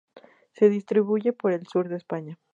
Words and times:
Se 0.53 0.67
distribuye 0.69 1.31
por 1.31 1.51
el 1.53 1.67
sur 1.67 1.87
de 1.87 1.97
España. 1.97 2.39